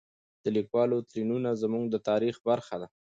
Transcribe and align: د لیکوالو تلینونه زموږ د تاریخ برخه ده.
د 0.43 0.45
لیکوالو 0.57 1.05
تلینونه 1.07 1.49
زموږ 1.61 1.83
د 1.89 1.95
تاریخ 2.09 2.35
برخه 2.49 2.75
ده. 2.81 2.87